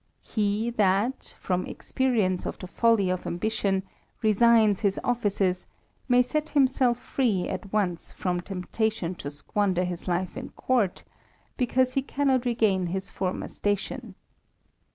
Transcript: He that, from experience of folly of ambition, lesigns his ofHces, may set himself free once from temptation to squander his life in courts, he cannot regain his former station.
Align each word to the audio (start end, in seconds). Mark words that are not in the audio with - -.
He 0.23 0.71
that, 0.71 1.35
from 1.39 1.67
experience 1.67 2.47
of 2.47 2.55
folly 2.57 3.11
of 3.11 3.27
ambition, 3.27 3.83
lesigns 4.23 4.79
his 4.79 4.99
ofHces, 5.03 5.67
may 6.09 6.23
set 6.23 6.49
himself 6.49 6.97
free 6.97 7.55
once 7.71 8.11
from 8.11 8.41
temptation 8.41 9.13
to 9.13 9.29
squander 9.29 9.83
his 9.83 10.07
life 10.07 10.35
in 10.35 10.49
courts, 10.53 11.05
he 11.55 12.01
cannot 12.01 12.45
regain 12.47 12.87
his 12.87 13.11
former 13.11 13.47
station. 13.47 14.15